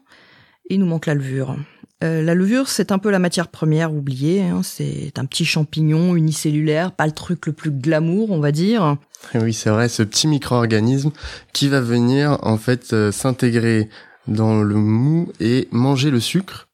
Il 0.70 0.80
nous 0.80 0.86
manque 0.86 1.06
la 1.06 1.14
levure. 1.14 1.56
Euh, 2.02 2.22
la 2.22 2.34
levure, 2.34 2.68
c'est 2.68 2.90
un 2.92 2.98
peu 2.98 3.10
la 3.10 3.18
matière 3.18 3.48
première 3.48 3.92
oubliée. 3.94 4.42
hein. 4.42 4.62
C'est 4.62 5.12
un 5.18 5.24
petit 5.26 5.44
champignon 5.44 6.16
unicellulaire, 6.16 6.92
pas 6.92 7.06
le 7.06 7.12
truc 7.12 7.46
le 7.46 7.52
plus 7.52 7.70
glamour, 7.70 8.30
on 8.30 8.40
va 8.40 8.50
dire. 8.52 8.96
Et 9.34 9.38
Oui, 9.38 9.52
c'est 9.52 9.70
vrai, 9.70 9.88
ce 9.88 10.02
petit 10.02 10.26
micro-organisme 10.26 11.10
qui 11.52 11.68
va 11.68 11.80
venir 11.80 12.38
en 12.42 12.56
fait 12.56 12.92
euh, 12.92 13.12
s'intégrer 13.12 13.88
dans 14.26 14.60
le 14.62 14.74
mou 14.74 15.30
et 15.40 15.68
manger 15.70 16.10
le 16.10 16.20
sucre 16.20 16.68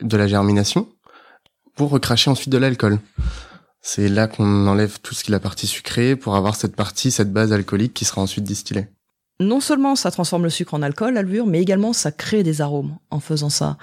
de 0.00 0.16
la 0.16 0.26
germination 0.26 0.88
pour 1.74 1.90
recracher 1.90 2.30
ensuite 2.30 2.50
de 2.50 2.58
l'alcool. 2.58 2.98
C'est 3.80 4.08
là 4.08 4.26
qu'on 4.28 4.66
enlève 4.66 4.98
tout 5.00 5.14
ce 5.14 5.24
qui 5.24 5.30
est 5.30 5.32
la 5.32 5.40
partie 5.40 5.66
sucrée 5.66 6.16
pour 6.16 6.36
avoir 6.36 6.56
cette 6.56 6.74
partie, 6.74 7.10
cette 7.10 7.32
base 7.32 7.52
alcoolique 7.52 7.92
qui 7.92 8.04
sera 8.04 8.22
ensuite 8.22 8.44
distillée. 8.44 8.86
non 9.40 9.60
seulement 9.60 9.96
ça 9.96 10.10
transforme 10.10 10.44
le 10.44 10.50
sucre 10.50 10.74
en 10.74 10.82
alcool, 10.82 11.14
la 11.14 11.22
mais 11.22 11.60
également 11.60 11.92
ça 11.92 12.12
crée 12.12 12.42
des 12.42 12.60
arômes 12.60 12.96
en 13.10 13.20
faisant 13.20 13.50
ça. 13.50 13.76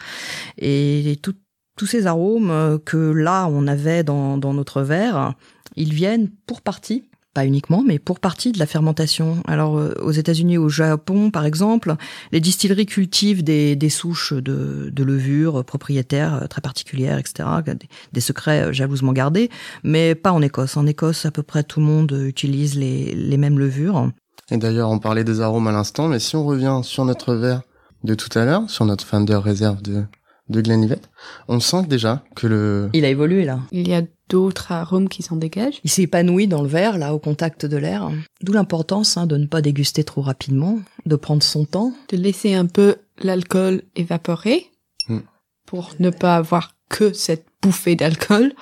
Et 0.57 1.19
tous 1.21 1.85
ces 1.85 2.07
arômes 2.07 2.51
euh, 2.51 2.77
que 2.77 2.97
là 2.97 3.47
on 3.49 3.67
avait 3.67 4.03
dans 4.03 4.37
notre 4.37 4.81
verre, 4.81 5.35
ils 5.75 5.93
viennent 5.93 6.29
pour 6.47 6.61
partie, 6.61 7.10
pas 7.33 7.45
uniquement, 7.45 7.83
mais 7.85 7.99
pour 7.99 8.19
partie 8.19 8.51
de 8.51 8.59
la 8.59 8.65
fermentation. 8.65 9.37
Alors 9.47 9.77
euh, 9.77 9.93
aux 10.01 10.11
États-Unis, 10.11 10.57
au 10.57 10.69
Japon 10.69 11.31
par 11.31 11.45
exemple, 11.45 11.95
les 12.31 12.39
distilleries 12.39 12.85
cultivent 12.85 13.43
des, 13.43 13.75
des 13.75 13.89
souches 13.89 14.33
de, 14.33 14.89
de 14.91 15.03
levure 15.03 15.63
propriétaires 15.63 16.43
euh, 16.43 16.47
très 16.47 16.61
particulières, 16.61 17.17
etc. 17.17 17.47
Des, 17.65 17.75
des 18.11 18.21
secrets 18.21 18.63
euh, 18.63 18.73
jalousement 18.73 19.13
gardés, 19.13 19.49
mais 19.83 20.15
pas 20.15 20.31
en 20.31 20.41
Écosse. 20.41 20.77
En 20.77 20.85
Écosse, 20.85 21.25
à 21.25 21.31
peu 21.31 21.43
près 21.43 21.63
tout 21.63 21.79
le 21.79 21.85
monde 21.85 22.11
utilise 22.27 22.77
les, 22.77 23.13
les 23.13 23.37
mêmes 23.37 23.59
levures. 23.59 24.09
Et 24.49 24.57
d'ailleurs, 24.57 24.89
on 24.89 24.99
parlait 24.99 25.23
des 25.23 25.39
arômes 25.39 25.67
à 25.67 25.71
l'instant, 25.71 26.07
mais 26.09 26.19
si 26.19 26.35
on 26.35 26.45
revient 26.45 26.81
sur 26.83 27.05
notre 27.05 27.35
verre 27.35 27.61
de 28.03 28.15
tout 28.15 28.37
à 28.37 28.43
l'heure, 28.43 28.69
sur 28.69 28.85
notre 28.85 29.05
Founder 29.05 29.35
Reserve 29.35 29.81
de, 29.81 30.03
de 30.49 30.61
Glenlivet, 30.61 30.99
on 31.47 31.59
sent 31.59 31.83
déjà 31.87 32.23
que 32.35 32.47
le, 32.47 32.89
Il 32.93 33.05
a 33.05 33.09
évolué 33.09 33.45
là. 33.45 33.59
Il 33.71 33.87
y 33.87 33.93
a 33.93 34.01
d'autres 34.31 34.71
arômes 34.71 35.09
qui 35.09 35.21
s'en 35.21 35.35
dégagent. 35.35 35.79
Il 35.83 35.91
s'est 35.91 36.03
épanoui 36.03 36.47
dans 36.47 36.63
le 36.63 36.67
verre, 36.67 36.97
là, 36.97 37.13
au 37.13 37.19
contact 37.19 37.65
de 37.65 37.77
l'air. 37.77 38.09
D'où 38.41 38.53
l'importance 38.53 39.17
hein, 39.17 39.27
de 39.27 39.37
ne 39.37 39.45
pas 39.45 39.61
déguster 39.61 40.03
trop 40.03 40.21
rapidement, 40.21 40.79
de 41.05 41.15
prendre 41.15 41.43
son 41.43 41.65
temps. 41.65 41.93
De 42.09 42.17
laisser 42.17 42.53
un 42.53 42.65
peu 42.65 42.95
l'alcool 43.21 43.83
évaporer 43.95 44.71
Mm. 45.07 45.19
pour 45.65 45.91
ne 45.99 46.09
pas 46.09 46.35
avoir 46.35 46.75
que 46.89 47.13
cette 47.13 47.45
bouffée 47.61 47.95
d'alcool 47.95 48.53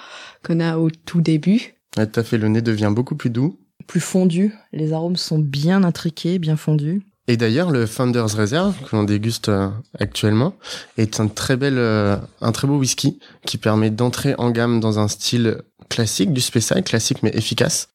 qu'on 0.45 0.59
a 0.59 0.77
au 0.77 0.89
tout 0.89 1.21
début. 1.21 1.75
Ouais, 1.97 2.07
tout 2.07 2.19
à 2.19 2.23
fait, 2.23 2.37
le 2.37 2.47
nez 2.47 2.61
devient 2.61 2.91
beaucoup 2.93 3.15
plus 3.15 3.29
doux. 3.29 3.59
Plus 3.87 3.99
fondu, 3.99 4.53
les 4.71 4.93
arômes 4.93 5.15
sont 5.15 5.39
bien 5.39 5.83
intriqués, 5.83 6.37
bien 6.37 6.55
fondus. 6.55 7.01
Et 7.29 7.37
d'ailleurs, 7.37 7.69
le 7.69 7.85
Founders 7.85 8.35
Reserve 8.35 8.73
que 8.89 8.95
l'on 8.95 9.03
déguste 9.03 9.49
euh, 9.49 9.69
actuellement 9.99 10.55
est 10.97 11.19
un 11.19 11.27
très 11.27 11.57
bel, 11.57 11.75
euh, 11.77 12.17
un 12.41 12.51
très 12.51 12.67
beau 12.67 12.79
whisky 12.79 13.19
qui 13.45 13.59
permet 13.59 13.91
d'entrer 13.91 14.33
en 14.39 14.49
gamme 14.49 14.79
dans 14.79 14.97
un 14.97 15.07
style 15.07 15.59
classique 15.89 16.33
du 16.33 16.41
Speyside, 16.41 16.83
classique 16.83 17.21
mais 17.21 17.29
efficace. 17.35 17.89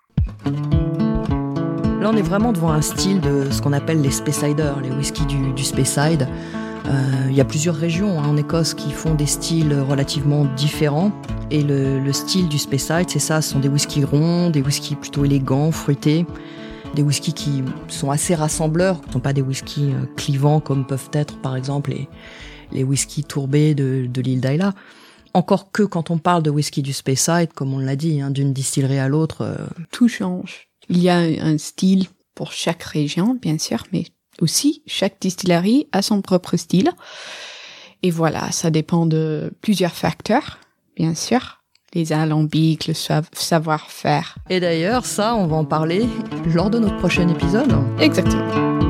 Là, 2.01 2.13
on 2.13 2.17
est 2.17 2.23
vraiment 2.23 2.53
devant 2.53 2.71
un 2.71 2.81
style 2.81 3.21
de 3.21 3.51
ce 3.51 3.61
qu'on 3.61 3.73
appelle 3.73 4.01
les 4.03 4.13
Speysiders, 4.13 4.81
les 4.81 4.91
whiskies 4.91 5.27
du, 5.27 5.65
Speyside. 5.65 6.29
Euh, 6.87 7.27
Il 7.29 7.35
y 7.35 7.41
a 7.41 7.45
plusieurs 7.45 7.75
régions 7.75 8.21
hein, 8.21 8.29
en 8.29 8.37
Écosse 8.37 8.73
qui 8.73 8.93
font 8.93 9.17
des 9.17 9.27
styles 9.27 9.75
relativement 9.75 10.45
différents. 10.57 11.11
Et 11.51 11.65
le, 11.65 11.99
le 11.99 12.13
style 12.13 12.47
du 12.47 12.59
Speyside, 12.59 13.07
c'est 13.09 13.19
ça, 13.19 13.43
ce 13.43 13.51
sont 13.51 13.59
des 13.59 13.69
whiskies 13.69 14.05
ronds, 14.05 14.51
des 14.51 14.63
whiskies 14.63 14.95
plutôt 14.95 15.25
élégants, 15.25 15.73
fruités. 15.73 16.25
Des 16.95 17.03
whiskies 17.03 17.33
qui 17.35 17.63
sont 17.89 18.11
assez 18.11 18.35
rassembleurs, 18.35 19.01
ne 19.09 19.13
sont 19.13 19.21
pas 19.21 19.33
des 19.33 19.43
whiskies 19.43 19.93
euh, 19.93 20.07
clivants 20.17 20.61
comme 20.61 20.87
peuvent 20.87 21.11
être 21.13 21.41
par 21.41 21.57
exemple 21.57 21.91
les, 21.91 22.09
les 22.73 22.85
whiskies 22.85 23.25
tourbés 23.25 23.75
de, 23.75 24.07
de 24.09 24.21
l'île 24.21 24.41
d'Ayla. 24.41 24.73
encore 25.35 25.73
que 25.73 25.83
quand 25.83 26.11
on 26.11 26.19
parle 26.19 26.43
de 26.45 26.51
whisky 26.51 26.83
du 26.83 26.93
Speyside, 26.93 27.53
comme 27.55 27.75
on 27.75 27.79
l'a 27.79 27.97
dit, 27.97 28.21
hein, 28.21 28.31
d'une 28.31 28.53
distillerie 28.53 29.01
à 29.01 29.09
l'autre. 29.09 29.43
euh, 29.43 29.57
Tout 29.91 30.09
change. 30.09 30.69
Il 30.89 31.03
y 31.03 31.09
a 31.09 31.17
un 31.17 31.59
style 31.59 32.07
pour 32.35 32.53
chaque 32.53 32.83
région, 32.83 33.35
bien 33.35 33.59
sûr, 33.59 33.85
mais 33.93 34.05
aussi 34.41 34.83
chaque 34.87 35.21
distillerie 35.21 35.89
a 35.93 36.03
son 36.03 36.23
propre 36.23 36.57
style. 36.57 36.91
Et 38.03 38.11
voilà, 38.11 38.53
ça 38.53 38.71
dépend 38.71 39.07
de 39.07 39.53
plusieurs 39.61 39.95
facteurs, 39.95 40.59
bien 40.97 41.15
sûr. 41.15 41.64
Les 41.95 42.13
alambics, 42.13 42.89
le 42.89 42.95
sa- 42.95 43.23
savoir-faire. 43.33 44.35
Et 44.51 44.61
d'ailleurs, 44.61 45.07
ça, 45.07 45.35
on 45.37 45.47
va 45.47 45.57
en 45.57 45.65
parler 45.65 46.07
lors 46.55 46.71
de 46.71 46.79
notre 46.79 46.97
prochain 46.99 47.29
épisode. 47.29 47.73
Exactement. 48.01 48.84